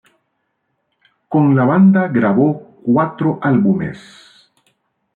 [1.29, 4.49] Con la banda grabó cuatro álbumes.